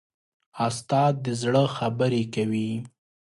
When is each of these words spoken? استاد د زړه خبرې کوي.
استاد 0.67 1.13
د 1.25 1.27
زړه 1.41 1.63
خبرې 1.77 2.23
کوي. 2.33 2.71